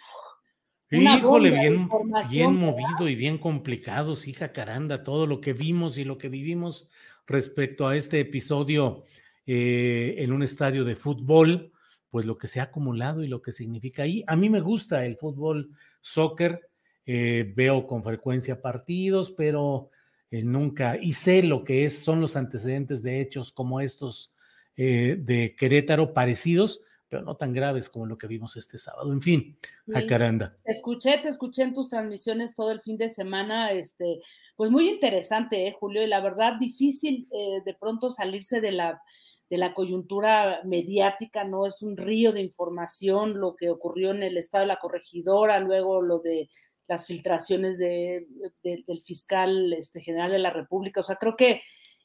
Híjole, 1.01 1.51
bien, 1.51 1.89
bien 2.29 2.55
movido 2.55 3.07
y 3.07 3.15
bien 3.15 3.37
complicado, 3.37 4.15
sí, 4.15 4.33
jacaranda, 4.33 5.03
todo 5.03 5.27
lo 5.27 5.41
que 5.41 5.53
vimos 5.53 5.97
y 5.97 6.03
lo 6.03 6.17
que 6.17 6.29
vivimos 6.29 6.89
respecto 7.27 7.87
a 7.87 7.95
este 7.95 8.19
episodio 8.19 9.03
eh, 9.45 10.15
en 10.19 10.31
un 10.31 10.43
estadio 10.43 10.83
de 10.83 10.95
fútbol, 10.95 11.71
pues 12.09 12.25
lo 12.25 12.37
que 12.37 12.47
se 12.47 12.59
ha 12.59 12.63
acumulado 12.63 13.23
y 13.23 13.27
lo 13.27 13.41
que 13.41 13.51
significa 13.51 14.03
ahí. 14.03 14.23
A 14.27 14.35
mí 14.35 14.49
me 14.49 14.61
gusta 14.61 15.05
el 15.05 15.17
fútbol, 15.17 15.71
soccer, 16.01 16.69
eh, 17.05 17.51
veo 17.55 17.85
con 17.85 18.03
frecuencia 18.03 18.61
partidos, 18.61 19.31
pero 19.31 19.89
eh, 20.31 20.43
nunca, 20.43 20.97
y 20.99 21.13
sé 21.13 21.43
lo 21.43 21.63
que 21.63 21.85
es, 21.85 22.03
son 22.03 22.21
los 22.21 22.35
antecedentes 22.35 23.03
de 23.03 23.21
hechos 23.21 23.51
como 23.51 23.81
estos 23.81 24.31
de 24.77 25.55
Querétaro 25.57 26.13
parecidos, 26.13 26.81
pero 27.09 27.23
no 27.23 27.35
tan 27.35 27.53
graves 27.53 27.89
como 27.89 28.05
lo 28.05 28.17
que 28.17 28.27
vimos 28.27 28.57
este 28.57 28.77
sábado. 28.77 29.11
En 29.11 29.21
fin, 29.21 29.57
jacaranda. 29.87 30.57
Te 30.63 30.71
escuché, 30.71 31.17
te 31.19 31.29
escuché 31.29 31.63
en 31.63 31.73
tus 31.73 31.87
transmisiones 31.87 32.55
todo 32.55 32.71
el 32.71 32.81
fin 32.81 32.97
de 32.97 33.09
semana, 33.09 33.71
este, 33.71 34.21
pues 34.55 34.71
muy 34.71 34.89
interesante, 34.89 35.67
¿eh, 35.67 35.75
Julio, 35.79 36.03
y 36.03 36.07
la 36.07 36.21
verdad 36.21 36.53
difícil 36.59 37.27
eh, 37.31 37.61
de 37.63 37.73
pronto 37.73 38.11
salirse 38.11 38.61
de 38.61 38.71
la, 38.71 39.01
de 39.49 39.57
la 39.57 39.73
coyuntura 39.73 40.61
mediática, 40.63 41.43
¿no? 41.43 41.67
Es 41.67 41.81
un 41.81 41.97
río 41.97 42.31
de 42.31 42.41
información 42.41 43.39
lo 43.39 43.55
que 43.55 43.69
ocurrió 43.69 44.11
en 44.11 44.23
el 44.23 44.37
estado 44.37 44.63
de 44.63 44.67
la 44.69 44.79
corregidora, 44.79 45.59
luego 45.59 46.01
lo 46.01 46.19
de 46.19 46.49
las 46.87 47.05
filtraciones 47.05 47.77
de, 47.77 48.27
del 48.63 49.01
fiscal 49.01 49.73
este, 49.73 50.01
general 50.01 50.31
de 50.31 50.39
la 50.39 50.51
República, 50.51 51.01
o 51.01 51.03
sea, 51.03 51.15
creo 51.15 51.35
que 51.35 51.61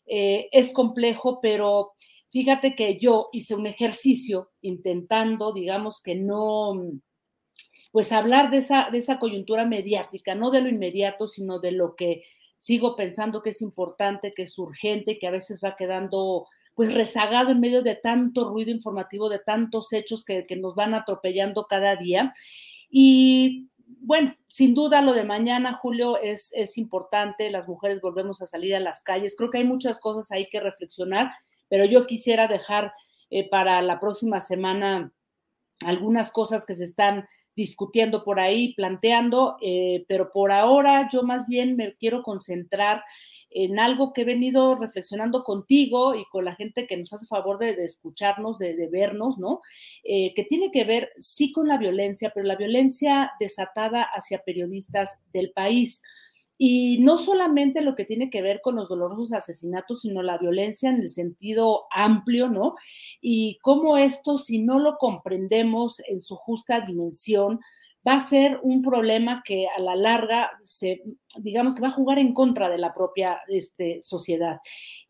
eh, 0.07 0.49
es 0.53 0.73
complejo, 0.73 1.41
pero 1.41 1.93
Fíjate 2.31 2.77
que 2.77 2.99
yo 2.99 3.29
hice 3.33 3.55
un 3.55 3.67
ejercicio 3.67 4.51
intentando, 4.63 5.53
digamos 5.53 6.01
que 6.01 6.15
no, 6.15 6.93
pues 7.91 8.13
hablar 8.13 8.51
de 8.51 8.59
esa, 8.59 8.89
de 8.91 8.99
esa 8.99 9.19
coyuntura 9.19 9.65
mediática, 9.65 10.35
no 10.37 10.51
de 10.51 10.61
lo 10.61 10.69
inmediato, 10.69 11.27
sino 11.27 11.59
de 11.59 11.73
lo 11.73 11.97
que 11.97 12.23
sigo 12.59 12.95
pensando 12.95 13.43
que 13.43 13.51
es 13.51 13.63
importante, 13.63 14.33
que 14.35 14.45
es 14.45 14.57
urgente, 14.59 15.19
que 15.19 15.27
a 15.27 15.33
veces 15.33 15.61
va 15.65 15.75
quedando 15.77 16.47
pues 16.75 16.95
rezagado 16.95 17.51
en 17.51 17.61
medio 17.61 17.83
de 17.83 17.97
tanto 17.97 18.49
ruido 18.49 18.71
informativo, 18.71 19.29
de 19.29 19.41
tantos 19.41 19.93
hechos 19.93 20.25
que, 20.25 20.47
que 20.47 20.57
nos 20.57 20.75
van 20.77 20.95
atropellando 20.95 21.67
cada 21.67 21.97
día. 21.97 22.33
Y 22.91 23.71
bueno, 23.99 24.37
sin 24.47 24.75
duda 24.75 25.03
lo 25.03 25.15
de 25.15 25.25
mañana, 25.25 25.73
Julio, 25.73 26.17
es, 26.21 26.53
es 26.55 26.79
importante, 26.79 27.51
las 27.51 27.67
mujeres 27.67 28.01
volvemos 28.01 28.41
a 28.41 28.47
salir 28.47 28.77
a 28.77 28.81
las 28.81 29.03
calles, 29.03 29.35
creo 29.37 29.51
que 29.51 29.59
hay 29.59 29.65
muchas 29.65 29.99
cosas 29.99 30.31
ahí 30.31 30.49
que 30.49 30.61
reflexionar 30.61 31.33
pero 31.71 31.87
yo 31.87 32.07
quisiera 32.07 32.49
dejar 32.49 32.93
eh, 33.31 33.49
para 33.49 33.81
la 33.81 33.99
próxima 33.99 34.43
semana 34.43 35.15
algunas 35.87 36.31
cosas 36.31 36.67
que 36.67 36.75
se 36.75 36.85
están 36.85 37.27
discutiendo 37.57 38.25
por 38.25 38.39
ahí, 38.39 38.75
planteando, 38.75 39.57
eh, 39.63 40.05
pero 40.09 40.31
por 40.31 40.53
ahora 40.53 41.09
yo 41.11 41.23
más 41.23 41.47
bien 41.47 41.77
me 41.77 41.95
quiero 41.95 42.23
concentrar 42.23 43.03
en 43.51 43.81
algo 43.81 44.13
que 44.13 44.23
he 44.23 44.25
venido 44.25 44.77
reflexionando 44.77 45.43
contigo 45.43 46.15
y 46.15 46.25
con 46.27 46.45
la 46.45 46.55
gente 46.55 46.87
que 46.87 46.97
nos 46.97 47.13
hace 47.13 47.27
favor 47.27 47.59
de, 47.59 47.85
escucharnos, 47.85 48.59
de, 48.59 48.89
vernos, 48.91 49.39
¿no? 49.39 49.61
Eh, 50.05 50.33
que 50.35 50.45
tiene 50.45 50.71
que 50.71 50.85
ver 50.85 51.11
sí 51.19 51.51
con 51.51 51.67
la 51.67 51.77
violencia, 51.77 52.31
pero 52.33 52.47
la 52.47 52.55
violencia 52.55 53.33
desatada 53.41 54.03
hacia 54.03 54.43
periodistas 54.43 55.19
del 55.33 55.51
país. 55.51 56.01
Y 56.63 56.99
no 56.99 57.17
solamente 57.17 57.81
lo 57.81 57.97
que 57.97 58.05
tiene 58.05 58.29
que 58.29 58.43
ver 58.43 58.61
con 58.61 58.77
los 58.77 58.87
dolorosos 58.87 59.33
asesinatos, 59.33 60.03
sino 60.03 60.23
la 60.23 60.37
violencia 60.37 60.91
en 60.91 60.97
el 60.97 61.09
sentido 61.09 61.87
amplio, 61.91 62.51
¿no? 62.51 62.75
Y 63.23 63.59
cómo 63.63 63.97
esto, 63.97 64.37
si 64.37 64.59
no 64.59 64.79
lo 64.79 64.99
comprendemos 64.99 66.03
en 66.07 66.21
su 66.21 66.37
justa 66.37 66.83
dimensión, 66.83 67.61
va 68.07 68.15
a 68.15 68.21
ser 68.21 68.59
un 68.63 68.83
problema 68.83 69.43
que 69.45 69.67
a 69.69 69.81
la 69.81 69.95
larga 69.95 70.51
se, 70.63 71.03
digamos 71.37 71.75
que 71.75 71.83
va 71.83 71.89
a 71.89 71.93
jugar 71.93 72.19
en 72.19 72.33
contra 72.33 72.71
de 72.71 72.79
la 72.79 72.95
propia 72.95 73.41
este, 73.49 74.01
sociedad. 74.03 74.59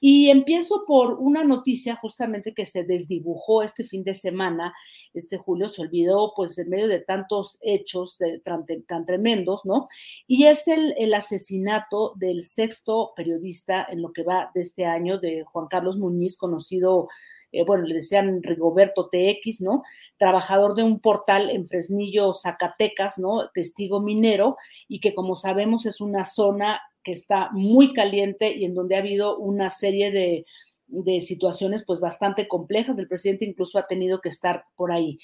Y 0.00 0.28
empiezo 0.30 0.84
por 0.86 1.14
una 1.20 1.44
noticia 1.44 1.96
justamente 1.96 2.52
que 2.52 2.66
se 2.66 2.84
desdibujó 2.84 3.62
este 3.62 3.84
fin 3.84 4.02
de 4.02 4.14
semana, 4.14 4.74
este 5.14 5.38
julio 5.38 5.68
se 5.68 5.82
olvidó 5.82 6.32
pues 6.34 6.58
en 6.58 6.68
medio 6.68 6.88
de 6.88 7.00
tantos 7.00 7.58
hechos 7.60 8.18
tan, 8.44 9.06
tremendos, 9.06 9.60
¿no? 9.64 9.86
Y 10.26 10.46
es 10.46 10.66
el, 10.66 10.94
el 10.98 11.14
asesinato 11.14 12.14
del 12.16 12.42
sexto 12.42 13.12
periodista 13.14 13.86
en 13.88 14.02
lo 14.02 14.12
que 14.12 14.24
va 14.24 14.50
de 14.54 14.62
este 14.62 14.84
año 14.84 15.18
de 15.18 15.44
Juan 15.44 15.68
Carlos 15.68 15.98
Muñiz, 15.98 16.36
conocido 16.36 17.08
eh, 17.52 17.64
bueno, 17.64 17.84
le 17.84 17.94
decían 17.94 18.42
Rigoberto 18.42 19.08
TX, 19.08 19.60
¿no? 19.60 19.82
Trabajador 20.16 20.74
de 20.74 20.82
un 20.82 21.00
portal 21.00 21.50
en 21.50 21.66
Fresnillo, 21.66 22.32
Zacatecas, 22.32 23.18
¿no? 23.18 23.48
Testigo 23.50 24.00
minero, 24.00 24.56
y 24.88 25.00
que 25.00 25.14
como 25.14 25.34
sabemos 25.34 25.86
es 25.86 26.00
una 26.00 26.24
zona 26.24 26.80
que 27.02 27.12
está 27.12 27.50
muy 27.52 27.92
caliente 27.92 28.54
y 28.54 28.64
en 28.64 28.74
donde 28.74 28.96
ha 28.96 28.98
habido 28.98 29.38
una 29.38 29.70
serie 29.70 30.10
de, 30.10 30.44
de 30.90 31.20
situaciones 31.20 31.84
pues 31.86 32.00
bastante 32.00 32.48
complejas. 32.48 32.98
El 32.98 33.08
presidente 33.08 33.44
incluso 33.44 33.78
ha 33.78 33.86
tenido 33.86 34.20
que 34.20 34.28
estar 34.28 34.64
por 34.76 34.92
ahí. 34.92 35.18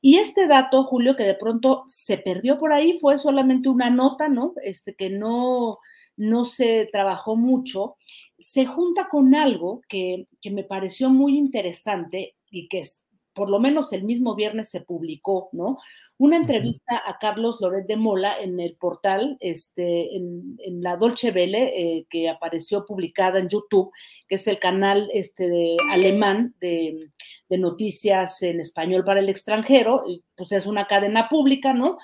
Y 0.00 0.18
este 0.18 0.46
dato, 0.46 0.84
Julio, 0.84 1.16
que 1.16 1.24
de 1.24 1.34
pronto 1.34 1.84
se 1.86 2.18
perdió 2.18 2.58
por 2.58 2.72
ahí, 2.72 2.98
fue 2.98 3.18
solamente 3.18 3.68
una 3.68 3.88
nota, 3.90 4.28
¿no? 4.28 4.54
Este 4.62 4.94
que 4.94 5.10
no, 5.10 5.78
no 6.16 6.44
se 6.44 6.88
trabajó 6.92 7.36
mucho 7.36 7.96
se 8.42 8.66
junta 8.66 9.08
con 9.08 9.34
algo 9.34 9.82
que, 9.88 10.26
me 10.50 10.64
pareció 10.64 11.10
muy 11.10 11.38
interesante 11.38 12.34
y 12.50 12.68
que 12.68 12.80
es, 12.80 13.04
por 13.32 13.48
lo 13.48 13.60
menos 13.60 13.92
el 13.92 14.02
mismo 14.02 14.34
viernes 14.34 14.68
se 14.68 14.80
publicó, 14.80 15.48
¿no? 15.52 15.78
Una 16.18 16.36
entrevista 16.36 17.02
a 17.06 17.18
Carlos 17.18 17.58
Loret 17.60 17.86
de 17.86 17.96
Mola 17.96 18.38
en 18.38 18.60
el 18.60 18.76
portal, 18.76 19.36
este, 19.40 20.16
en, 20.16 20.56
la 20.82 20.96
Dolce 20.96 21.30
Vele, 21.30 21.72
eh, 21.74 22.06
que 22.10 22.28
apareció 22.28 22.84
publicada 22.84 23.38
en 23.38 23.48
YouTube, 23.48 23.90
que 24.28 24.34
es 24.34 24.46
el 24.46 24.58
canal 24.58 25.08
este, 25.14 25.48
de, 25.48 25.76
alemán 25.90 26.54
de, 26.60 27.10
de, 27.48 27.58
noticias 27.58 28.42
en 28.42 28.60
español 28.60 29.04
para 29.04 29.20
el 29.20 29.28
extranjero, 29.28 30.04
pues 30.36 30.52
es 30.52 30.66
una 30.66 30.86
cadena 30.86 31.28
pública, 31.28 31.72
¿no? 31.72 31.98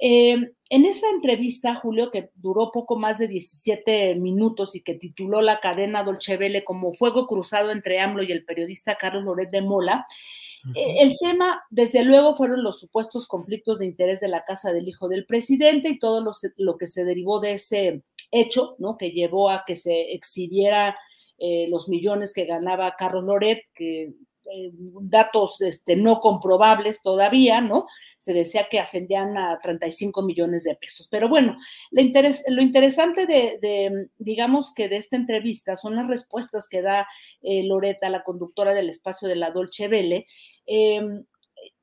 Eh, 0.00 0.52
en 0.70 0.86
esa 0.86 1.08
entrevista, 1.10 1.74
Julio, 1.74 2.10
que 2.10 2.30
duró 2.34 2.70
poco 2.72 2.98
más 2.98 3.18
de 3.18 3.26
17 3.26 4.14
minutos 4.14 4.76
y 4.76 4.82
que 4.82 4.94
tituló 4.94 5.40
la 5.40 5.60
cadena 5.60 6.04
Dolce 6.04 6.36
Vele 6.36 6.62
como 6.64 6.92
Fuego 6.92 7.26
Cruzado 7.26 7.70
entre 7.70 8.00
AMLO 8.00 8.22
y 8.22 8.32
el 8.32 8.44
periodista 8.44 8.96
Carlos 8.96 9.24
Loret 9.24 9.50
de 9.50 9.62
Mola, 9.62 10.06
eh, 10.74 11.02
el 11.02 11.16
tema, 11.18 11.62
desde 11.70 12.04
luego, 12.04 12.34
fueron 12.34 12.62
los 12.62 12.80
supuestos 12.80 13.26
conflictos 13.26 13.78
de 13.78 13.86
interés 13.86 14.20
de 14.20 14.28
la 14.28 14.44
casa 14.44 14.72
del 14.72 14.88
hijo 14.88 15.08
del 15.08 15.24
presidente 15.24 15.88
y 15.88 15.98
todo 15.98 16.20
lo, 16.20 16.32
lo 16.56 16.76
que 16.76 16.86
se 16.86 17.04
derivó 17.04 17.40
de 17.40 17.54
ese 17.54 18.02
hecho, 18.30 18.74
¿no? 18.78 18.96
Que 18.96 19.10
llevó 19.10 19.50
a 19.50 19.64
que 19.66 19.76
se 19.76 20.12
exhibiera 20.12 20.96
eh, 21.38 21.68
los 21.70 21.88
millones 21.88 22.32
que 22.32 22.44
ganaba 22.44 22.94
Carlos 22.98 23.24
Loret, 23.24 23.62
que 23.74 24.12
eh, 24.50 24.70
datos 25.02 25.60
este, 25.60 25.96
no 25.96 26.20
comprobables 26.20 27.02
todavía, 27.02 27.60
¿no? 27.60 27.86
Se 28.16 28.32
decía 28.32 28.68
que 28.70 28.80
ascendían 28.80 29.36
a 29.36 29.58
35 29.58 30.22
millones 30.22 30.64
de 30.64 30.74
pesos. 30.74 31.08
Pero 31.08 31.28
bueno, 31.28 31.56
lo, 31.90 32.62
interesante 32.62 33.26
de, 33.26 34.08
digamos 34.18 34.72
que 34.74 34.88
de 34.88 34.96
esta 34.96 35.16
entrevista 35.16 35.76
son 35.76 35.96
las 35.96 36.06
respuestas 36.06 36.68
que 36.68 36.82
da 36.82 37.06
eh, 37.42 37.64
Loreta, 37.64 38.08
la 38.08 38.24
conductora 38.24 38.74
del 38.74 38.88
espacio 38.88 39.28
de 39.28 39.36
la 39.36 39.50
Dolce 39.50 39.88
Vele, 39.88 40.26
em, 40.66 41.24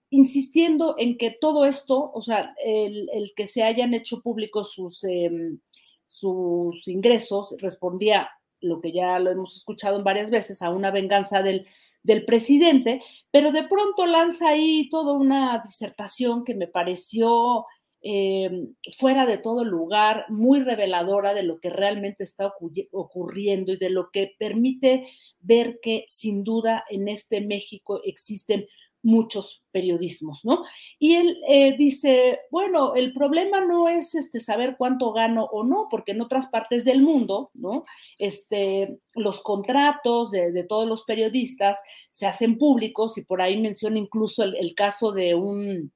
insistiendo 0.10 0.96
en 0.98 1.18
que 1.18 1.32
todo 1.32 1.66
esto, 1.66 2.12
o 2.14 2.22
sea, 2.22 2.54
el, 2.64 3.34
que 3.36 3.48
se 3.48 3.64
hayan 3.64 3.94
hecho 3.94 4.22
públicos 4.22 4.72
sus, 4.72 5.04
em, 5.04 5.60
sus 6.08 6.88
ingresos, 6.88 7.56
respondía 7.60 8.30
lo 8.62 8.82
que 8.82 8.92
ya 8.92 9.20
lo 9.20 9.32
hemos 9.32 9.56
escuchado 9.56 10.02
varias 10.04 10.30
veces, 10.30 10.62
a 10.62 10.70
una 10.70 10.92
venganza 10.92 11.42
del 11.42 11.68
del 12.06 12.24
presidente, 12.24 13.02
pero 13.32 13.52
de 13.52 13.64
pronto 13.64 14.06
lanza 14.06 14.50
ahí 14.50 14.88
toda 14.90 15.14
una 15.14 15.62
disertación 15.66 16.46
que 16.46 16.54
me 16.54 16.68
pareció 16.68 17.66
eh, 18.04 18.68
fuera 18.96 19.26
de 19.26 19.40
todo 19.40 19.66
lugar, 19.66 20.26
muy 20.30 20.62
reveladora 20.62 21.34
de 21.34 21.42
lo 21.42 21.60
que 21.60 21.72
realmente 21.72 22.24
está 22.24 22.54
ocurriendo 22.92 23.74
y 23.74 23.78
de 23.78 23.90
lo 23.90 24.12
que 24.12 24.36
permite 24.38 25.08
ver 25.40 25.80
que 25.82 26.06
sin 26.08 26.44
duda 26.44 26.86
en 26.92 27.08
este 27.08 27.42
México 27.42 28.02
existen 28.04 28.68
muchos 29.06 29.64
periodismos, 29.72 30.44
¿no? 30.44 30.64
Y 30.98 31.14
él 31.14 31.38
eh, 31.48 31.78
dice, 31.78 32.40
bueno, 32.50 32.96
el 32.96 33.14
problema 33.14 33.62
no 33.62 33.88
es 33.88 34.16
este, 34.16 34.40
saber 34.40 34.76
cuánto 34.78 35.14
gano 35.14 35.46
o 35.46 35.64
no, 35.64 35.88
porque 35.92 36.14
en 36.14 36.22
otras 36.22 36.48
partes 36.48 36.86
del 36.86 37.04
mundo, 37.04 37.52
¿no? 37.54 37.84
Este, 38.18 38.98
los 39.14 39.42
contratos 39.42 40.32
de, 40.32 40.66
todos 40.68 40.88
los 40.88 41.04
periodistas 41.04 41.80
se 42.10 42.26
hacen 42.26 42.58
públicos 42.58 43.18
y 43.20 43.24
por 43.24 43.42
ahí 43.42 43.62
menciona 43.62 44.00
incluso 44.00 44.44
el, 44.44 44.74
caso 44.76 45.12
de 45.12 45.36
un 45.36 45.92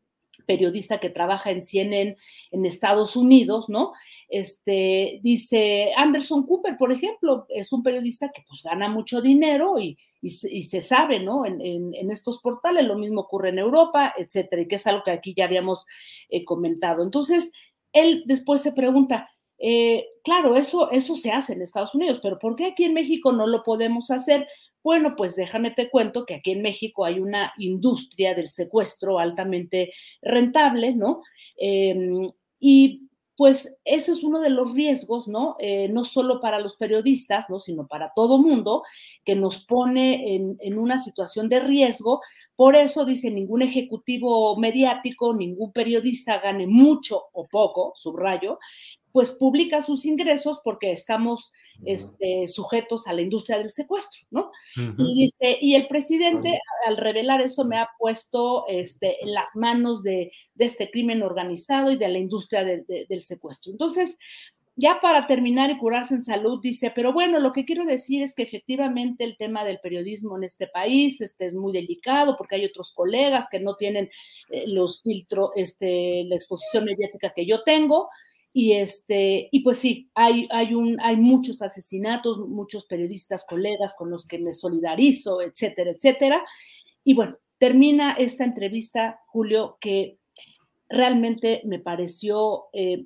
periodista 0.46 1.00
que 1.00 1.10
trabaja 1.10 1.50
en 1.50 1.64
CNN 1.64 2.16
en 2.52 2.66
Estados 2.66 3.16
Unidos, 3.16 3.70
¿no? 3.70 3.92
Este, 4.30 5.20
dice 5.24 5.94
Anderson 5.98 6.46
Cooper, 6.46 6.78
por 6.78 6.92
ejemplo, 6.92 7.48
es 7.50 7.74
un 7.74 7.82
periodista 7.82 8.30
que 8.30 8.44
pues 8.48 8.62
gana 8.62 8.88
mucho 8.88 9.20
dinero 9.20 9.80
y, 9.80 9.98
y, 10.22 10.30
se 10.30 10.82
sabe, 10.82 11.20
¿no? 11.20 11.46
En, 11.46 11.62
en, 11.62 12.12
estos 12.12 12.40
portales, 12.40 12.86
lo 12.86 12.98
mismo 12.98 13.22
ocurre 13.22 13.50
en 13.50 13.60
Europa, 13.60 14.14
etcétera, 14.18 14.62
y 14.62 14.68
que 14.68 14.76
es 14.76 14.88
algo 14.88 15.04
que 15.04 15.12
aquí 15.12 15.34
ya 15.36 15.46
habíamos 15.46 15.86
eh, 16.30 16.44
comentado. 16.44 17.04
Entonces, 17.04 17.52
él 17.94 18.24
después 18.26 18.62
se 18.62 18.74
pregunta, 18.74 19.30
eh, 19.58 20.06
claro, 20.24 20.56
eso, 20.56 20.92
eso 20.92 21.16
se 21.16 21.32
hace 21.32 21.54
en 21.54 21.62
Estados 21.62 21.96
Unidos, 21.96 22.20
pero 22.22 22.40
¿por 22.40 22.56
qué 22.56 22.66
aquí 22.66 22.86
en 22.86 22.94
México 22.94 23.32
no 23.32 23.48
lo 23.48 23.64
podemos 23.64 24.12
hacer? 24.12 24.48
Bueno, 24.84 25.16
pues 25.18 25.36
déjame 25.36 25.72
te 25.72 25.90
cuento 25.90 26.26
que 26.26 26.36
aquí 26.36 26.52
en 26.52 26.62
México 26.62 27.04
hay 27.06 27.20
una 27.20 27.54
industria 27.58 28.34
del 28.34 28.50
secuestro 28.50 29.20
altamente 29.20 29.92
rentable, 30.22 30.96
¿no? 30.96 31.22
Em, 31.58 32.30
y 32.60 33.09
pues 33.40 33.74
eso 33.86 34.12
es 34.12 34.22
uno 34.22 34.42
de 34.42 34.50
los 34.50 34.74
riesgos, 34.74 35.30
¿no? 35.30 35.56
Eh, 35.60 35.88
no 35.88 36.04
solo 36.04 36.42
para 36.42 36.60
los 36.60 36.76
periodistas, 36.76 37.50
¿no? 37.50 37.62
Sino 37.62 37.88
para 37.88 38.12
todo 38.14 38.38
mundo, 38.38 38.84
que 39.24 39.34
nos 39.34 39.64
pone 39.64 40.36
en, 40.36 40.58
en, 40.60 40.78
una 40.78 40.98
situación 40.98 41.48
de 41.48 41.62
riesgo. 41.62 42.20
Por 42.58 42.76
eso 42.76 43.06
dice, 43.06 43.32
ningún 43.32 43.62
ejecutivo 43.62 44.58
mediático, 44.58 45.34
ningún 45.34 45.72
periodista 45.72 46.40
gane 46.40 46.68
mucho 46.68 47.28
o 47.32 47.48
poco, 47.48 47.94
subrayo, 47.96 48.60
pues 49.12 49.32
publica 49.32 49.82
sus 49.82 50.06
ingresos 50.06 50.60
porque 50.64 50.92
estamos 50.92 51.52
este, 51.86 52.48
sujetos 52.48 53.08
a 53.08 53.14
la 53.14 53.22
industria 53.22 53.58
del 53.58 53.72
secuestro, 53.72 54.28
¿no? 54.30 54.52
y, 54.98 55.30
y, 55.40 55.76
el 55.76 55.88
presidente, 55.88 56.60
al 56.86 56.98
revelar 56.98 57.42
eso, 57.42 57.66
me 57.66 57.78
ha 57.78 57.90
puesto 57.98 58.66
este, 58.68 59.24
en 59.24 59.34
las 59.34 59.56
manos 59.56 60.04
de, 60.04 60.32
este 60.58 60.92
crimen 60.92 61.24
organizado 61.24 61.92
y 61.92 61.98
de 61.98 62.10
la 62.10 62.18
industria 62.20 62.64
del 62.64 63.24
secuestro. 63.24 63.72
Entonces, 63.72 64.18
ya 64.80 65.02
para 65.02 65.28
terminar 65.28 65.70
y 65.70 65.78
curarse 65.78 66.16
en 66.16 66.24
salud, 66.24 66.62
dice, 66.62 66.90
pero 66.96 67.12
bueno, 67.12 67.40
lo 67.40 67.52
que 67.52 67.66
quiero 67.66 67.84
decir 67.84 68.24
es 68.24 68.34
que 68.34 68.44
efectivamente 68.44 69.26
el 69.26 69.36
tema 69.36 69.66
del 69.66 69.80
periodismo 69.80 70.38
en 70.38 70.46
este 70.46 70.68
país 70.68 71.20
este, 71.20 71.48
es 71.48 71.54
muy 71.54 71.74
delicado 71.74 72.38
porque 72.38 72.56
hay 72.56 72.66
otros 72.66 72.94
colegas 72.94 73.50
que 73.52 73.60
no 73.60 73.76
tienen 73.76 74.10
eh, 74.50 74.64
los 74.68 75.02
filtros, 75.02 75.52
este, 75.58 76.24
la 76.24 76.36
exposición 76.36 76.86
mediática 76.86 77.34
que 77.36 77.46
yo 77.46 77.62
tengo, 77.64 78.10
y, 78.52 78.74
este, 78.74 79.48
y 79.52 79.60
pues 79.62 79.78
sí, 79.78 80.10
hay, 80.16 80.48
hay, 80.52 80.74
un, 80.74 81.00
hay 81.02 81.18
muchos 81.18 81.62
asesinatos, 81.62 82.40
muchos 82.40 82.86
periodistas, 82.86 83.46
colegas 83.46 83.96
con 83.96 84.10
los 84.10 84.26
que 84.26 84.40
me 84.40 84.54
solidarizo, 84.54 85.42
etcétera, 85.42 85.92
etcétera. 85.92 86.44
Y 87.04 87.14
bueno, 87.14 87.38
termina 87.58 88.14
esta 88.14 88.44
entrevista, 88.44 89.20
Julio, 89.28 89.78
que 89.80 90.18
realmente 90.90 91.62
me 91.66 91.80
pareció 91.80 92.66
eh, 92.74 93.06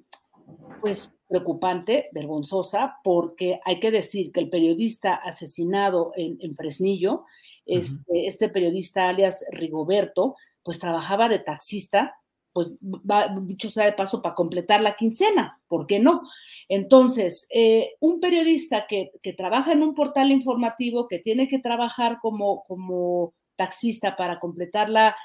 pues 0.82 1.18
preocupante, 1.28 2.10
vergonzosa, 2.14 2.98
porque 3.04 3.60
hay 3.66 3.80
que 3.80 3.92
decir 3.92 4.32
que 4.32 4.40
el 4.40 4.50
periodista 4.50 5.16
asesinado 5.16 6.14
en, 6.16 6.56
Fresnillo, 6.56 7.26
este, 7.66 8.28
este 8.28 8.50
periodista 8.50 9.10
alias 9.10 9.44
Rigoberto, 9.52 10.36
pues 10.64 10.80
trabajaba 10.80 11.28
de 11.30 11.40
taxista 11.40 12.16
pues 12.54 12.70
va, 12.84 13.36
dicho 13.42 13.72
sea 13.72 13.86
de 13.86 13.94
paso, 13.94 14.22
para 14.22 14.36
completar 14.36 14.80
la 14.82 14.96
quincena, 14.96 15.60
¿por 15.68 15.88
qué 15.88 16.00
no? 16.00 16.22
Entonces, 16.70 17.48
eh, 17.50 17.94
un 18.00 18.20
periodista 18.20 18.86
que, 18.88 19.12
trabaja 19.36 19.74
en 19.74 19.82
un 19.82 19.96
portal 19.96 20.32
informativo, 20.32 21.08
que 21.08 21.20
tiene 21.20 21.48
que 21.48 21.60
trabajar 21.60 22.20
como, 22.22 22.64
como 22.66 23.34
taxista 23.56 24.16
para 24.16 24.40
completar 24.40 24.90
la, 24.90 25.16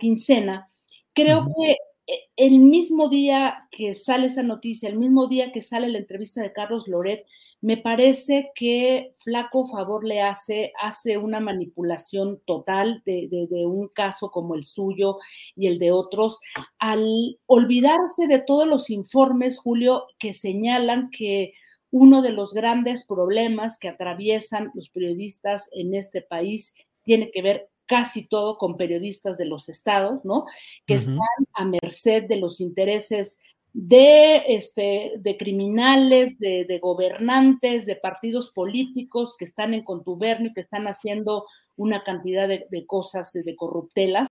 quincena, 0.00 0.68
creo 1.12 1.46
que 1.46 1.76
eh, 2.06 2.20
el 2.36 2.58
mismo 2.58 3.08
día 3.08 3.68
que 3.70 3.94
sale 3.94 4.26
esa 4.26 4.42
noticia, 4.42 4.88
el 4.88 4.98
mismo 4.98 5.28
día 5.28 5.52
que 5.52 5.62
sale 5.62 5.88
la 5.88 5.98
entrevista 5.98 6.42
de 6.42 6.52
Carlos 6.52 6.88
Loret, 6.88 7.24
me 7.64 7.78
parece 7.78 8.52
que 8.54 9.14
flaco 9.20 9.66
favor 9.66 10.04
le 10.04 10.20
hace, 10.20 10.74
hace 10.78 11.16
una 11.16 11.40
manipulación 11.40 12.42
total 12.44 13.02
de, 13.06 13.46
un 13.66 13.88
caso 13.88 14.30
como 14.30 14.54
el 14.54 14.64
suyo 14.64 15.16
y 15.56 15.68
el 15.68 15.78
de 15.78 15.90
otros, 15.90 16.40
al 16.78 17.38
olvidarse 17.46 18.26
de 18.26 18.42
todos 18.42 18.68
los 18.68 18.90
informes, 18.90 19.58
Julio, 19.58 20.04
que 20.18 20.34
señalan 20.34 21.08
que 21.10 21.54
uno 21.90 22.20
de 22.20 22.32
los 22.32 22.52
grandes 22.52 23.06
problemas 23.06 23.78
que 23.78 23.88
atraviesan 23.88 24.70
los 24.74 24.90
periodistas 24.90 25.70
en 25.72 25.94
este 25.94 26.20
país 26.20 26.74
tiene 27.02 27.30
que 27.30 27.40
ver 27.40 27.70
casi 27.86 28.26
todo 28.26 28.58
con 28.58 28.76
periodistas 28.76 29.38
de 29.38 29.46
los 29.46 29.70
estados, 29.70 30.22
¿no? 30.22 30.44
Que 30.84 30.94
están 30.94 31.16
a 31.54 31.64
merced 31.64 32.24
de 32.24 32.36
los 32.36 32.60
intereses 32.60 33.38
de, 33.74 34.42
este, 34.48 35.14
de 35.18 35.36
criminales, 35.36 36.38
de, 36.38 36.78
gobernantes, 36.80 37.84
de 37.86 37.96
partidos 37.96 38.50
políticos 38.52 39.36
que 39.36 39.44
están 39.44 39.74
en 39.74 39.82
contubernio, 39.82 40.52
que 40.54 40.60
están 40.60 40.86
haciendo 40.86 41.44
una 41.76 42.02
cantidad 42.04 42.48
de, 42.48 42.66
de 42.70 42.86
cosas 42.86 43.32
de 43.32 43.56
corruptelas. 43.56 44.28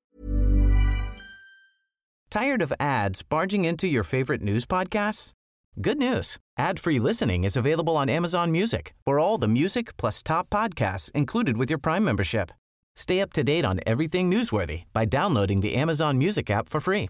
Tired 2.30 2.64
of 2.64 2.74
ads 2.80 3.22
barging 3.22 3.64
into 3.64 3.86
your 3.86 4.04
favorite 4.04 4.42
news 4.42 4.66
podcasts? 4.66 5.34
Good 5.80 5.98
news. 5.98 6.38
Ad-free 6.58 7.00
listening 7.00 7.44
is 7.44 7.56
available 7.58 7.96
on 7.96 8.10
Amazon 8.10 8.52
Music. 8.52 8.94
For 9.06 9.20
all 9.20 9.38
the 9.38 9.48
music 9.48 9.96
plus 9.98 10.24
top 10.24 10.50
podcasts 10.50 11.12
included 11.12 11.58
with 11.58 11.70
your 11.70 11.80
Prime 11.80 12.04
membership. 12.04 12.52
Stay 12.96 13.22
up 13.22 13.34
to 13.34 13.44
date 13.44 13.66
on 13.66 13.80
everything 13.86 14.32
newsworthy 14.32 14.84
by 14.94 15.06
downloading 15.06 15.62
the 15.62 15.76
Amazon 15.76 16.18
Music 16.18 16.50
app 16.50 16.70
for 16.70 16.80
free 16.80 17.10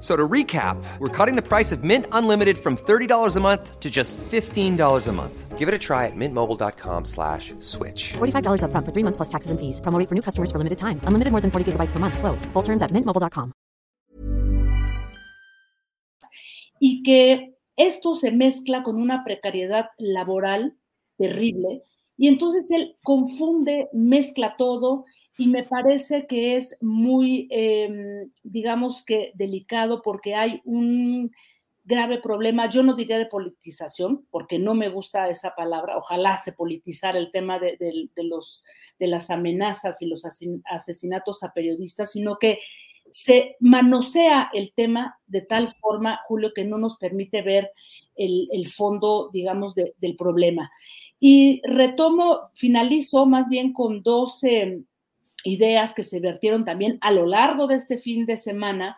So 0.00 0.14
to 0.14 0.28
recap, 0.28 0.76
we're 1.00 1.08
cutting 1.08 1.34
the 1.34 1.42
price 1.42 1.72
of 1.72 1.82
Mint 1.82 2.06
Unlimited 2.12 2.58
from 2.58 2.76
$30 2.76 3.36
a 3.36 3.40
month 3.40 3.80
to 3.80 3.90
just 3.90 4.16
$15 4.16 5.08
a 5.08 5.12
month. 5.12 5.58
Give 5.58 5.66
it 5.66 5.74
a 5.74 5.78
try 5.78 6.06
at 6.06 6.14
mintmobile.com 6.14 7.04
slash 7.04 7.52
switch. 7.58 8.12
$45 8.12 8.62
up 8.62 8.70
front 8.70 8.86
for 8.86 8.92
three 8.92 9.02
months 9.02 9.16
plus 9.16 9.28
taxes 9.28 9.50
and 9.50 9.58
fees. 9.58 9.80
Promo 9.80 10.08
for 10.08 10.14
new 10.14 10.22
customers 10.22 10.52
for 10.52 10.58
limited 10.58 10.78
time. 10.78 11.00
Unlimited 11.02 11.32
more 11.32 11.40
than 11.40 11.50
40 11.50 11.72
gigabytes 11.72 11.90
per 11.90 11.98
month. 11.98 12.16
Slows. 12.16 12.46
Full 12.52 12.62
terms 12.62 12.80
at 12.80 12.92
mintmobile.com. 12.92 13.52
Y 16.80 17.02
que 17.02 17.56
esto 17.76 18.14
se 18.14 18.30
mezcla 18.30 18.84
con 18.84 19.02
una 19.02 19.24
precariedad 19.24 19.86
laboral 19.98 20.76
terrible. 21.18 21.82
Y 22.16 22.28
entonces 22.28 22.70
él 22.70 22.96
confunde, 23.02 23.88
mezcla 23.92 24.56
todo 24.56 25.04
y 25.38 25.46
me 25.46 25.62
parece 25.62 26.26
que 26.26 26.56
es 26.56 26.76
muy, 26.82 27.46
em, 27.50 28.30
digamos 28.42 29.04
que 29.04 29.30
delicado 29.34 30.02
porque 30.02 30.34
hay 30.34 30.60
un 30.64 31.30
grave 31.84 32.18
problema, 32.18 32.68
yo 32.68 32.82
no 32.82 32.94
diría 32.94 33.16
de 33.16 33.26
politización, 33.26 34.26
porque 34.30 34.58
no 34.58 34.74
me 34.74 34.90
gusta 34.90 35.28
esa 35.30 35.54
palabra, 35.54 35.96
ojalá 35.96 36.36
se 36.38 36.52
politizara 36.52 37.18
el 37.18 37.30
tema 37.30 37.58
de, 37.58 37.78
los, 38.16 38.62
de 38.98 39.06
las 39.06 39.30
amenazas 39.30 40.02
y 40.02 40.06
los 40.06 40.24
asesinatos 40.66 41.42
a 41.42 41.52
periodistas, 41.54 42.12
sino 42.12 42.38
que 42.38 42.58
se 43.10 43.56
manosea 43.60 44.50
el 44.52 44.72
tema 44.74 45.18
de 45.26 45.40
tal 45.42 45.72
forma, 45.76 46.20
Julio, 46.26 46.52
que 46.52 46.64
no 46.64 46.76
nos 46.78 46.98
permite 46.98 47.40
ver 47.42 47.70
el, 48.16 48.68
fondo, 48.68 49.30
digamos, 49.32 49.74
del 49.74 50.16
problema. 50.16 50.70
Y 51.20 51.62
retomo, 51.64 52.50
finalizo 52.54 53.24
más 53.24 53.48
bien 53.48 53.72
con 53.72 54.02
dos 54.02 54.42
ideas 55.44 55.94
que 55.94 56.02
se 56.02 56.20
vertieron 56.20 56.64
también 56.64 56.98
a 57.00 57.12
lo 57.12 57.26
largo 57.26 57.66
de 57.66 57.76
este 57.76 57.98
fin 57.98 58.26
de 58.26 58.36
semana. 58.36 58.96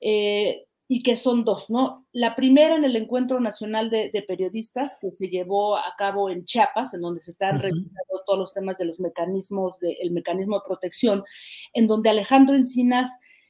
Eh, 0.00 0.66
y 0.94 1.02
que 1.02 1.16
son 1.16 1.42
dos, 1.42 1.70
¿no? 1.70 2.06
La 2.12 2.34
primera 2.34 2.76
en 2.76 2.84
el 2.84 2.96
Encuentro 2.96 3.40
Nacional 3.40 3.88
de, 3.88 4.24
Periodistas 4.28 4.98
que 5.00 5.10
se 5.10 5.30
llevó 5.30 5.78
a 5.78 5.94
cabo 5.96 6.28
en 6.28 6.44
Chiapas, 6.44 6.92
en 6.92 7.00
donde 7.00 7.22
se 7.22 7.30
están 7.30 7.60
revisando 7.60 8.22
todos 8.26 8.38
los 8.38 8.52
temas 8.52 8.76
de 8.76 8.84
los 8.84 9.00
mecanismos, 9.00 9.78
del 9.80 10.10
mecanismo 10.10 10.56
de 10.56 10.66
protección, 10.66 11.24
en 11.72 11.86
donde 11.86 12.10
Alejandro 12.10 12.54
Encinas, 12.54 13.08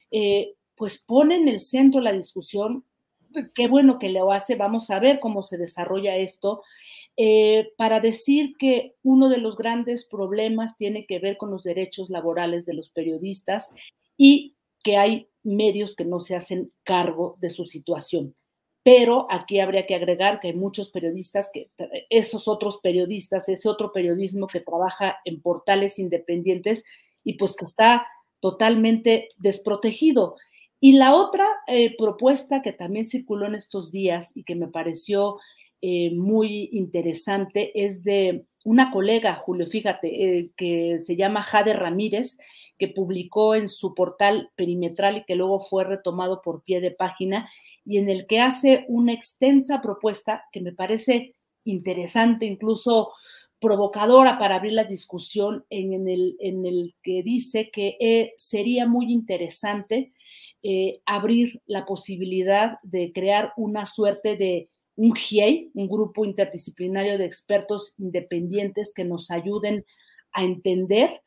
eh, 0.09 0.53
pues 0.75 1.03
pone 1.03 1.35
en 1.35 1.49
el 1.49 1.59
centro 1.59 1.99
la 1.99 2.13
discusión, 2.13 2.85
qué 3.53 3.67
bueno 3.67 3.99
que 3.99 4.07
lo 4.07 4.31
hace, 4.31 4.55
vamos 4.55 4.89
a 4.89 4.99
ver 4.99 5.19
cómo 5.19 5.41
se 5.41 5.57
desarrolla 5.57 6.15
esto, 6.15 6.63
eh, 7.15 7.71
para 7.77 7.99
decir 7.99 8.55
que 8.57 8.95
uno 9.03 9.29
de 9.29 9.37
los 9.37 9.55
grandes 9.55 10.05
problemas 10.05 10.77
tiene 10.77 11.05
que 11.05 11.19
ver 11.19 11.37
con 11.37 11.51
los 11.51 11.63
derechos 11.63 12.09
laborales 12.09 12.65
de 12.65 12.73
los 12.73 12.89
periodistas 12.89 13.71
y 14.17 14.55
que 14.83 14.97
hay 14.97 15.27
medios 15.43 15.95
que 15.95 16.05
no 16.05 16.19
se 16.19 16.35
hacen 16.35 16.71
cargo 16.83 17.37
de 17.39 17.49
su 17.49 17.65
situación. 17.65 18.35
Pero 18.83 19.27
aquí 19.29 19.59
habría 19.59 19.85
que 19.85 19.95
agregar 19.95 20.39
que 20.39 20.49
hay 20.49 20.55
muchos 20.55 20.89
periodistas, 20.89 21.49
que 21.53 21.69
esos 22.09 22.47
otros 22.47 22.79
periodistas, 22.81 23.47
ese 23.47 23.69
otro 23.69 23.93
periodismo 23.93 24.47
que 24.47 24.59
trabaja 24.59 25.19
en 25.23 25.41
portales 25.41 25.99
independientes 25.99 26.83
y 27.23 27.33
pues 27.33 27.55
que 27.55 27.65
está 27.65 28.05
totalmente 28.41 29.29
desprotegido. 29.37 30.35
Y 30.81 30.93
la 30.93 31.15
otra 31.15 31.47
eh, 31.67 31.95
propuesta 31.95 32.61
que 32.61 32.73
también 32.73 33.05
circuló 33.05 33.45
en 33.45 33.55
estos 33.55 33.89
días 33.89 34.31
y 34.35 34.43
que 34.43 34.55
me 34.55 34.67
pareció 34.67 35.37
eh, 35.85 36.11
muy 36.11 36.69
interesante 36.71 37.73
es 37.83 38.05
de 38.05 38.45
una 38.63 38.89
colega, 38.89 39.35
Julio, 39.35 39.67
fíjate, 39.67 40.37
eh, 40.39 40.51
que 40.55 40.97
se 40.99 41.17
llama 41.17 41.41
Jade 41.41 41.73
Ramírez, 41.73 42.37
que 42.79 42.87
publicó 42.87 43.53
en 43.53 43.67
su 43.67 43.93
portal 43.93 44.49
perimetral 44.55 45.17
y 45.17 45.25
que 45.25 45.35
luego 45.35 45.59
fue 45.59 45.83
retomado 45.83 46.41
por 46.41 46.63
pie 46.63 46.79
de 46.79 46.91
página, 46.91 47.49
y 47.83 47.97
en 47.97 48.07
el 48.07 48.27
que 48.27 48.39
hace 48.39 48.85
una 48.87 49.11
extensa 49.11 49.81
propuesta 49.81 50.45
que 50.53 50.61
me 50.61 50.71
parece 50.71 51.35
interesante, 51.65 52.45
incluso 52.45 53.11
provocadora 53.59 54.37
para 54.37 54.55
abrir 54.55 54.71
la 54.71 54.85
discusión, 54.85 55.65
en, 55.69 56.07
el, 56.07 56.37
en 56.39 56.63
el, 56.63 56.95
que 57.03 57.23
dice 57.23 57.71
que 57.71 57.97
eh, 57.99 58.33
sería 58.37 58.87
muy 58.87 59.11
interesante 59.11 60.13
abrir 61.05 61.61
la 61.65 61.85
posibilidad 61.85 62.77
de 62.83 63.11
crear 63.11 63.51
una 63.57 63.85
suerte 63.85 64.37
de 64.37 64.69
un 64.95 65.13
GIEI, 65.13 65.71
un 65.73 65.87
grupo 65.87 66.25
interdisciplinario 66.25 67.17
de 67.17 67.25
expertos 67.25 67.93
independientes 67.97 68.93
que 68.93 69.05
nos 69.05 69.31
ayuden 69.31 69.85
a 70.31 70.43
entender 70.43 71.21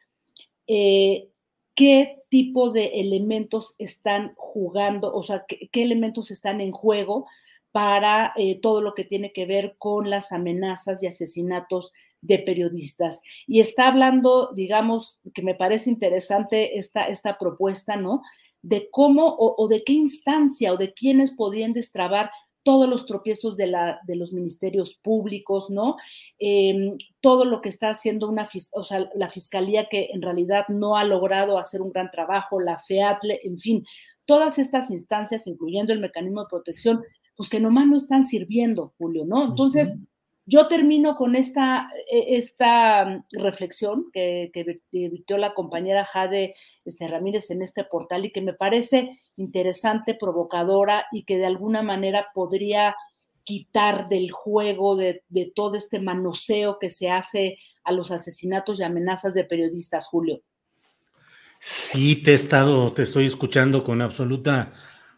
eh, 0.66 1.28
qué 1.74 2.22
tipo 2.28 2.70
de 2.70 3.00
elementos 3.00 3.74
están 3.78 4.32
jugando, 4.36 5.14
o 5.14 5.22
sea, 5.22 5.44
qué, 5.46 5.82
elementos 5.82 6.30
están 6.30 6.60
en 6.60 6.72
juego 6.72 7.26
para 7.70 8.32
eh, 8.36 8.58
todo 8.60 8.80
lo 8.80 8.94
que 8.94 9.04
tiene 9.04 9.32
que 9.32 9.46
ver 9.46 9.76
con 9.78 10.08
las 10.08 10.32
amenazas 10.32 11.02
y 11.02 11.06
asesinatos 11.06 11.92
de 12.22 12.38
periodistas. 12.38 13.20
Y 13.46 13.60
está 13.60 13.88
hablando, 13.88 14.52
digamos, 14.54 15.20
que 15.34 15.42
me 15.42 15.54
parece 15.54 15.90
interesante 15.90 16.78
esta, 16.78 17.06
esta 17.06 17.38
propuesta, 17.38 17.96
¿no? 17.96 18.22
De 18.62 18.88
cómo 18.90 19.26
o, 19.26 19.54
o 19.62 19.68
de 19.68 19.84
qué 19.84 19.92
instancia 19.92 20.72
o 20.72 20.76
de 20.78 20.94
quiénes 20.94 21.30
podrían 21.32 21.74
destrabar 21.74 22.30
todos 22.66 22.88
los 22.88 23.06
tropiezos 23.06 23.56
de, 23.56 23.68
la, 23.68 24.00
de 24.08 24.16
los 24.16 24.32
ministerios 24.32 24.96
públicos, 24.96 25.70
¿no? 25.70 25.94
Em, 26.40 26.98
todo 27.20 27.44
lo 27.44 27.62
que 27.62 27.68
está 27.68 27.90
haciendo 27.90 28.28
una, 28.28 28.48
o 28.72 28.82
sea, 28.82 29.08
la 29.14 29.28
fiscalía 29.28 29.86
que 29.88 30.08
en 30.12 30.20
realidad 30.20 30.64
no 30.66 30.96
ha 30.96 31.04
logrado 31.04 31.58
hacer 31.58 31.80
un 31.80 31.92
gran 31.92 32.10
trabajo, 32.10 32.60
la 32.60 32.76
FEATLE, 32.76 33.38
en 33.44 33.60
fin, 33.60 33.84
todas 34.24 34.58
estas 34.58 34.90
instancias, 34.90 35.46
incluyendo 35.46 35.92
el 35.92 36.00
mecanismo 36.00 36.40
de 36.42 36.48
protección, 36.50 37.04
pues 37.36 37.48
que 37.48 37.60
nomás 37.60 37.86
no 37.86 37.96
están 37.96 38.24
sirviendo, 38.24 38.92
Julio, 38.98 39.24
¿no? 39.24 39.44
Entonces, 39.44 39.96
yo 40.46 40.68
termino 40.68 41.16
con 41.16 41.34
esta, 41.34 41.88
e, 42.10 42.36
esta 42.36 43.04
mm, 43.04 43.24
reflexión 43.42 44.10
que, 44.12 44.50
que 44.52 45.38
la 45.38 45.54
compañera 45.54 46.06
Jade 46.06 46.54
este, 46.84 47.08
Ramírez 47.08 47.50
en 47.50 47.62
este 47.62 47.84
portal 47.84 48.24
y 48.24 48.32
que 48.32 48.40
me 48.40 48.54
parece 48.54 49.20
interesante, 49.36 50.14
provocadora 50.14 51.06
y 51.12 51.24
que 51.24 51.36
de 51.36 51.46
alguna 51.46 51.82
manera 51.82 52.28
podría 52.32 52.94
quitar 53.44 54.08
del 54.08 54.30
juego 54.30 54.96
de, 54.96 55.22
de 55.28 55.52
todo 55.54 55.76
este 55.76 56.00
manoseo 56.00 56.78
que 56.78 56.90
se 56.90 57.10
hace 57.10 57.58
a 57.84 57.92
los 57.92 58.10
asesinatos 58.10 58.80
y 58.80 58.84
amenazas 58.84 59.34
de 59.34 59.44
periodistas, 59.44 60.08
Julio. 60.08 60.42
Sí, 61.58 62.16
te 62.22 62.32
he 62.32 62.34
estado, 62.34 62.92
te 62.92 63.02
estoy 63.02 63.26
escuchando 63.26 63.82
con 63.82 64.02
absoluta 64.02 64.72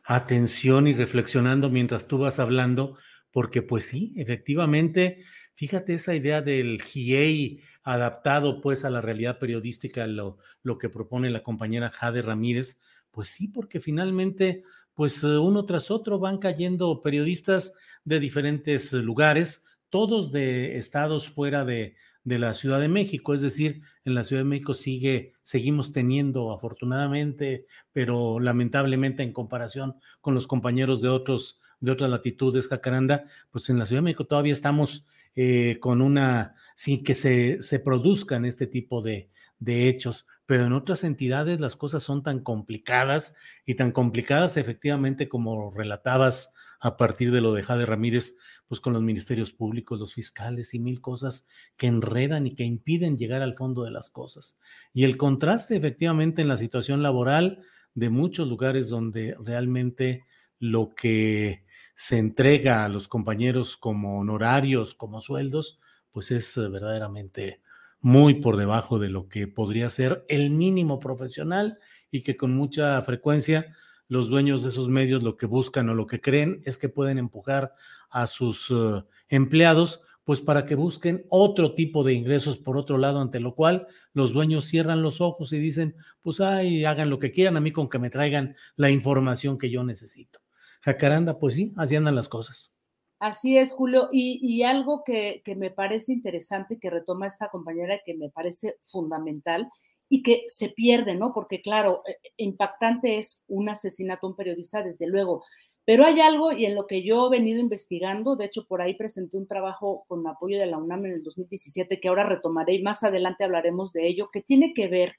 atención 0.05 0.87
y 0.87 0.95
reflexionando 0.95 1.69
mientras 1.69 2.07
tú 2.07 2.19
vas 2.19 2.39
hablando 2.39 2.97
porque 3.39 3.63
pues 3.63 3.87
sí, 3.87 4.13
efectivamente, 4.17 5.23
fíjate 5.55 5.95
esa 5.95 6.13
idea 6.13 6.43
del 6.43 6.83
GIEI 6.83 7.63
adaptado 7.85 8.61
pues 8.61 8.85
a 8.85 8.91
la 8.91 9.01
realidad 9.01 9.39
periodística, 9.39 10.09
lo, 10.09 10.39
lo 10.65 10.77
que 10.77 10.89
propone 10.89 11.31
la 11.31 11.45
compañera 11.45 11.89
Jade 11.89 12.23
Ramírez, 12.23 12.81
pues 13.13 13.29
sí, 13.29 13.47
porque 13.47 13.79
finalmente 13.79 14.65
pues 14.93 15.23
uno 15.23 15.65
tras 15.67 15.93
otro 15.93 16.19
van 16.19 16.39
cayendo 16.39 17.01
periodistas 17.01 17.75
de 18.03 18.19
diferentes 18.19 18.93
lugares, 18.93 19.65
todos 19.89 20.33
de 20.33 20.77
estados 20.77 21.29
fuera 21.29 21.65
de, 21.65 21.95
de 22.25 22.41
la 22.41 22.55
Ciudad 22.55 22.81
de 22.81 22.89
México, 22.89 23.35
es 23.35 23.41
decir, 23.41 23.83
en 24.05 24.17
la 24.17 24.25
Ciudad 24.25 24.43
de 24.43 24.49
México 24.49 24.75
sigue, 24.75 25.35
seguimos 25.43 25.93
teniendo 25.93 26.51
afortunadamente, 26.51 27.67
pero 27.93 28.41
lamentablemente 28.41 29.23
en 29.23 29.33
comparación 29.33 29.95
con 30.21 30.35
los 30.35 30.49
compañeros 30.49 31.01
de 31.03 31.09
otros 31.09 31.61
de 31.81 31.93
otras 31.93 32.11
latitudes, 32.11 32.69
Jacaranda, 32.69 33.25
pues 33.51 33.69
en 33.71 33.79
la 33.79 33.87
Ciudad 33.87 34.03
de 34.03 34.05
México 34.05 34.27
todavía 34.27 34.53
estamos 34.53 35.07
eh, 35.35 35.79
con 35.81 36.03
una, 36.03 36.55
sin 36.77 37.05
que 37.05 37.15
se, 37.15 37.63
se 37.63 37.79
produzcan 37.79 38.45
este 38.45 38.67
tipo 38.67 39.03
de, 39.03 39.31
de 39.59 39.89
hechos, 39.89 40.27
pero 40.47 40.65
en 40.67 40.73
otras 40.73 41.05
entidades 41.05 41.61
las 41.61 41.77
cosas 41.77 42.03
son 42.03 42.23
tan 42.23 42.41
complicadas 42.41 43.37
y 43.67 43.75
tan 43.75 43.93
complicadas 43.93 44.57
efectivamente 44.57 45.29
como 45.29 45.71
relatabas 45.71 46.55
a 46.81 46.97
partir 46.97 47.33
de 47.33 47.41
lo 47.41 47.53
de 47.53 47.63
Jade 47.63 47.87
Ramírez, 47.87 48.37
pues 48.69 48.81
con 48.81 48.93
los 48.93 49.03
ministerios 49.03 49.53
públicos, 49.53 49.99
los 49.99 50.15
fiscales 50.15 50.75
y 50.75 50.79
mil 50.79 51.01
cosas 51.01 51.47
que 51.77 51.87
enredan 51.87 52.47
y 52.47 52.55
que 52.55 52.65
impiden 52.65 53.19
llegar 53.19 53.43
al 53.43 53.55
fondo 53.55 53.83
de 53.85 53.91
las 53.91 54.11
cosas. 54.11 54.59
Y 54.93 55.05
el 55.05 55.17
contraste 55.17 55.77
efectivamente 55.77 56.43
en 56.43 56.49
la 56.49 56.57
situación 56.57 57.03
laboral 57.03 57.63
de 57.95 58.11
muchos 58.11 58.47
lugares 58.47 58.89
donde 58.89 59.37
realmente 59.41 60.25
lo 60.61 60.95
que 60.95 61.65
se 61.99 62.17
entrega 62.17 62.85
a 62.85 62.89
los 62.89 63.09
compañeros 63.09 63.77
como 63.77 64.21
honorarios, 64.21 64.95
como 64.95 65.21
sueldos, 65.21 65.81
pues 66.13 66.31
es 66.31 66.57
eh, 66.57 66.69
verdaderamente 66.69 67.61
muy 68.01 68.35
por 68.35 68.57
debajo 68.57 69.01
de 69.01 69.11
lo 69.11 69.29
que 69.29 69.49
podría 69.49 69.91
ser 69.91 70.25
el 70.29 70.51
mínimo 70.51 71.01
profesional 71.01 71.81
y 72.13 72.23
que 72.23 72.37
con 72.37 72.55
mucha 72.55 73.03
frecuencia 73.03 73.75
los 74.07 74.29
dueños 74.29 74.63
de 74.63 74.69
esos 74.69 74.89
medios 74.89 75.25
lo 75.25 75.37
que 75.37 75.47
buscan 75.47 75.89
o 75.89 75.95
lo 75.95 76.07
que 76.07 76.21
creen 76.21 76.63
es 76.65 76.79
que 76.79 76.89
pueden 76.89 77.19
empujar 77.19 77.75
a 78.11 78.29
sus 78.29 78.71
eh, 78.71 79.03
empleados 79.29 80.01
pues 80.23 80.41
para 80.41 80.65
que 80.67 80.77
busquen 80.77 81.27
otro 81.31 81.75
tipo 81.75 82.05
de 82.05 82.13
ingresos 82.13 82.59
por 82.59 82.77
otro 82.77 82.97
lado, 82.97 83.21
ante 83.21 83.41
lo 83.41 83.57
cual 83.57 83.89
los 84.13 84.33
dueños 84.33 84.67
cierran 84.67 85.03
los 85.03 85.21
ojos 85.21 85.53
y 85.53 85.59
dicen, 85.59 85.97
pues 86.23 86.41
ay, 86.41 86.85
hagan 86.85 87.11
lo 87.11 87.19
que 87.19 87.33
quieran 87.33 87.57
a 87.57 87.61
mí 87.61 87.73
con 87.73 87.89
que 87.89 87.99
me 87.99 88.09
traigan 88.09 88.55
la 88.77 88.89
información 88.89 89.59
que 89.59 89.69
yo 89.69 89.83
necesito. 89.83 90.39
Jacaranda, 90.81 91.39
pues 91.39 91.55
sí, 91.55 91.73
así 91.77 91.97
andan 91.97 92.15
las 92.15 92.29
cosas. 92.29 92.75
Así 93.21 93.59
es, 93.59 93.73
Julio. 93.73 94.09
Y, 94.13 94.63
algo 94.63 95.03
que, 95.05 95.43
me 95.57 95.71
parece 95.71 96.13
interesante 96.13 96.79
que 96.79 96.91
retoma 96.91 97.27
esta 97.27 97.49
compañera 97.49 98.01
que 98.05 98.15
me 98.15 98.31
parece 98.31 98.77
fundamental 98.85 99.69
y 100.09 100.23
que 100.23 100.45
se 100.49 100.69
pierde, 100.71 101.17
¿no? 101.17 101.33
Porque 101.35 101.61
claro, 101.61 102.03
eh, 102.07 102.17
impactante 102.37 103.19
es 103.19 103.45
un 103.49 103.69
asesinato 103.69 104.27
a 104.27 104.31
un 104.31 104.37
periodista, 104.37 104.83
desde 104.83 105.07
luego. 105.07 105.45
Pero 105.85 106.05
hay 106.05 106.21
algo, 106.21 106.53
y 106.53 106.67
en 106.67 106.75
lo 106.75 106.87
que 106.87 107.03
yo 107.03 107.27
he 107.27 107.39
venido 107.39 107.61
investigando, 107.61 108.37
de 108.37 108.45
hecho 108.47 108.67
por 108.67 108.83
ahí 108.83 108.95
presenté 108.95 109.37
un 109.37 109.49
trabajo 109.49 110.05
con 110.07 110.27
apoyo 110.27 110.59
de 110.59 110.67
la 110.67 110.79
UNAM 110.79 111.07
en 111.07 111.13
el 111.15 111.23
2017, 111.23 111.99
que 111.99 112.09
ahora 112.09 112.25
retomaré 112.25 112.75
y 112.75 112.83
más 112.83 113.03
adelante 113.03 113.45
hablaremos 113.45 113.93
de 113.93 114.07
ello, 114.07 114.31
que 114.31 114.43
tiene 114.43 114.73
que 114.75 114.87
ver 114.87 115.17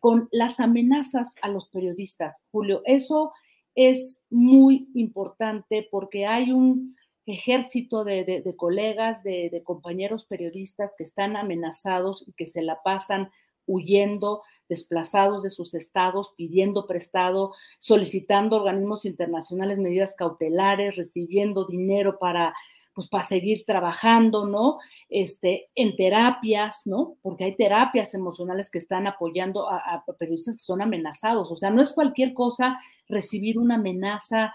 con 0.00 0.28
las 0.32 0.58
amenazas 0.58 1.34
a 1.42 1.48
los 1.48 1.68
periodistas, 1.68 2.42
Julio. 2.50 2.82
Eso 2.86 3.32
es 3.76 4.22
muy 4.30 4.88
importante 4.94 5.86
porque 5.90 6.26
hay 6.26 6.50
un 6.50 6.96
ejército 7.26 8.04
de, 8.04 8.42
colegas, 8.56 9.22
de, 9.22 9.62
compañeros 9.64 10.24
periodistas 10.24 10.94
que 10.96 11.04
están 11.04 11.36
amenazados 11.36 12.24
y 12.26 12.32
que 12.32 12.46
se 12.46 12.62
la 12.62 12.82
pasan 12.82 13.30
huyendo, 13.66 14.42
desplazados 14.68 15.42
de 15.42 15.50
sus 15.50 15.74
estados, 15.74 16.32
pidiendo 16.36 16.86
prestado, 16.86 17.52
solicitando 17.78 18.56
organismos 18.56 19.04
internacionales 19.04 19.78
medidas 19.78 20.14
cautelares, 20.14 20.96
recibiendo 20.96 21.66
dinero 21.66 22.18
para 22.18 22.54
pues 22.96 23.08
para 23.08 23.22
seguir 23.22 23.64
trabajando, 23.66 24.46
¿no? 24.46 24.78
Este, 25.10 25.68
en 25.74 25.96
terapias, 25.96 26.86
¿no? 26.86 27.18
Porque 27.20 27.44
hay 27.44 27.54
terapias 27.54 28.14
emocionales 28.14 28.70
que 28.70 28.78
están 28.78 29.06
apoyando 29.06 29.68
a, 29.68 30.02
periodistas 30.18 30.56
que 30.56 30.62
son 30.62 30.80
amenazados. 30.80 31.52
O 31.52 31.56
sea, 31.56 31.68
no 31.68 31.82
es 31.82 31.92
cualquier 31.92 32.32
cosa 32.32 32.78
recibir 33.06 33.58
una 33.58 33.74
amenaza 33.74 34.54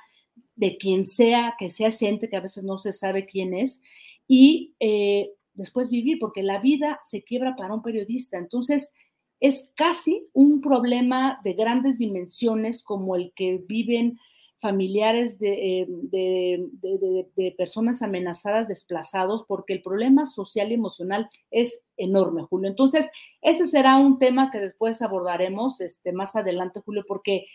de 0.56 0.78
quien 0.78 1.06
sea, 1.06 1.54
que 1.60 1.70
sea 1.70 1.90
ente, 2.02 2.30
que 2.30 2.38
a 2.38 2.42
veces 2.42 2.64
no 2.64 2.80
se 2.80 2.94
sabe 2.94 3.28
quién 3.28 3.54
es, 3.54 3.80
y 4.28 4.74
eh, 4.80 5.34
después 5.54 5.90
vivir, 5.90 6.18
porque 6.20 6.42
la 6.42 6.60
vida 6.60 7.00
se 7.04 7.24
quiebra 7.24 7.56
para 7.56 7.76
un 7.76 7.84
periodista. 7.84 8.40
Entonces, 8.40 8.92
es 9.40 9.72
casi 9.76 10.28
un 10.34 10.62
problema 10.62 11.40
de 11.44 11.54
grandes 11.54 12.00
dimensiones 12.00 12.82
como 12.82 13.16
el 13.16 13.34
que 13.36 13.64
viven 13.68 14.18
familiares 14.62 15.38
eh, 15.42 15.88
de, 15.90 17.54
personas 17.58 18.02
amenazadas, 18.04 18.68
desplazados, 18.68 19.44
porque 19.48 19.74
el 19.74 19.82
problema 19.82 20.26
social 20.26 20.72
y 20.72 20.76
emocional 20.76 21.30
es 21.50 21.82
enorme, 21.98 22.44
Julio. 22.44 22.70
Entonces, 22.70 23.10
ese 23.42 23.66
será 23.66 23.98
un 23.98 24.20
tema 24.20 24.52
que 24.52 24.60
después 24.60 25.02
abordaremos 25.02 25.82
este, 25.82 26.14
más 26.14 26.36
adelante, 26.36 26.82
Julio, 26.86 27.04
porque 27.08 27.48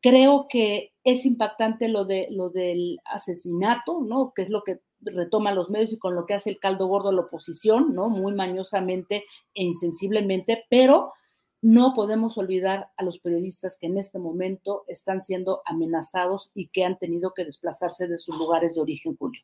creo 0.00 0.46
que 0.48 0.92
es 1.04 1.26
impactante 1.26 1.88
lo, 1.88 2.06
de, 2.06 2.28
lo 2.30 2.48
del 2.50 3.00
asesinato, 3.04 4.00
¿no? 4.00 4.32
Que 4.34 4.42
es 4.42 4.48
lo 4.48 4.62
que 4.62 4.80
retoma 5.00 5.52
los 5.52 5.70
medios 5.70 5.92
y 5.92 5.98
con 5.98 6.14
lo 6.14 6.24
que 6.24 6.34
hace 6.34 6.50
el 6.50 6.58
caldo 6.58 6.86
gordo 6.86 7.12
la 7.12 7.22
oposición, 7.22 7.94
¿no? 7.94 8.08
Muy 8.08 8.34
mañosamente 8.34 9.24
e 9.54 9.62
insensiblemente, 9.62 10.64
pero 10.70 11.12
no 11.62 11.92
podemos 11.94 12.36
olvidar 12.38 12.88
a 12.96 13.04
los 13.04 13.18
periodistas 13.18 13.76
que 13.78 13.86
en 13.86 13.98
este 13.98 14.18
momento 14.18 14.84
están 14.88 15.22
siendo 15.22 15.62
amenazados 15.66 16.50
y 16.54 16.68
que 16.68 16.84
han 16.84 16.98
tenido 16.98 17.32
que 17.34 17.44
desplazarse 17.44 18.08
de 18.08 18.18
sus 18.18 18.36
lugares 18.36 18.74
de 18.74 18.82
origen, 18.82 19.16
Julio. 19.16 19.42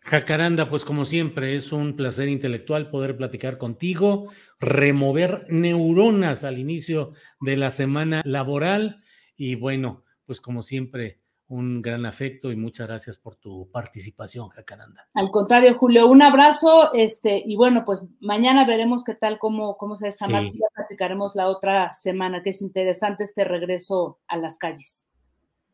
Jacaranda, 0.00 0.70
pues 0.70 0.84
como 0.84 1.04
siempre, 1.04 1.56
es 1.56 1.72
un 1.72 1.94
placer 1.94 2.28
intelectual 2.28 2.90
poder 2.90 3.16
platicar 3.16 3.58
contigo, 3.58 4.30
remover 4.58 5.46
neuronas 5.50 6.44
al 6.44 6.58
inicio 6.58 7.12
de 7.40 7.56
la 7.56 7.70
semana 7.70 8.22
laboral 8.24 9.02
y 9.36 9.54
bueno, 9.54 10.04
pues 10.24 10.40
como 10.40 10.62
siempre, 10.62 11.20
un 11.48 11.80
gran 11.80 12.04
afecto 12.04 12.52
y 12.52 12.56
muchas 12.56 12.86
gracias 12.86 13.16
por 13.16 13.36
tu 13.36 13.70
participación, 13.70 14.48
Jacaranda. 14.48 15.08
Al 15.14 15.30
contrario, 15.30 15.74
Julio, 15.74 16.06
un 16.06 16.22
abrazo, 16.22 16.92
este, 16.92 17.42
y 17.44 17.56
bueno, 17.56 17.84
pues 17.86 18.02
mañana 18.20 18.66
veremos 18.66 19.02
qué 19.02 19.14
tal, 19.14 19.38
cómo, 19.38 19.76
cómo 19.78 19.96
se 19.96 20.08
está 20.08 20.26
sí. 20.26 20.32
ya 20.32 20.66
platicaremos 20.74 21.34
la 21.34 21.48
otra 21.48 21.92
semana, 21.94 22.42
que 22.42 22.50
es 22.50 22.60
interesante 22.60 23.24
este 23.24 23.44
regreso 23.44 24.18
a 24.28 24.36
las 24.36 24.58
calles. 24.58 25.06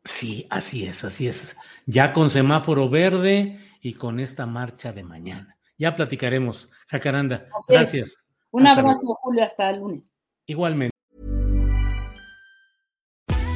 Sí, 0.04 0.46
así 0.50 0.86
es, 0.86 1.02
así 1.02 1.26
es. 1.26 1.56
Ya 1.86 2.12
con 2.12 2.30
semáforo 2.30 2.88
verde 2.88 3.58
y 3.80 3.94
con 3.94 4.20
esta 4.20 4.46
marcha 4.46 4.92
de 4.92 5.02
mañana. 5.02 5.56
Ya 5.76 5.94
platicaremos, 5.94 6.70
Jacaranda. 6.86 7.48
gracias. 7.68 8.16
Un 8.52 8.66
abrazo, 8.66 9.18
Julio, 9.22 9.42
hasta 9.42 9.70
el 9.70 9.80
lunes. 9.80 10.10
Igualmente. 10.46 10.93